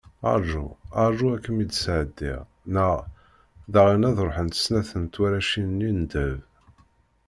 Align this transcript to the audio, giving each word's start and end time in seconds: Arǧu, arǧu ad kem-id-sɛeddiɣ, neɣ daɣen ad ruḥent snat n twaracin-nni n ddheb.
Arǧu, 0.31 0.65
arǧu 1.03 1.25
ad 1.35 1.41
kem-id-sɛeddiɣ, 1.45 2.39
neɣ 2.73 2.91
daɣen 3.73 4.07
ad 4.09 4.17
ruḥent 4.25 4.59
snat 4.63 4.91
n 5.01 5.03
twaracin-nni 5.13 5.91
n 5.93 5.99
ddheb. 6.03 6.39